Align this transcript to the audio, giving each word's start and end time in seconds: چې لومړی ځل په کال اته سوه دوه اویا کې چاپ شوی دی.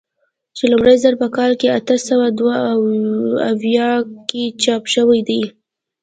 چې 0.57 0.63
لومړی 0.71 0.95
ځل 1.03 1.13
په 1.21 1.27
کال 1.35 1.51
اته 1.77 1.95
سوه 2.07 2.27
دوه 2.39 2.55
اویا 3.55 3.89
کې 4.29 4.43
چاپ 4.63 4.83
شوی 4.93 5.19
دی. 5.29 5.41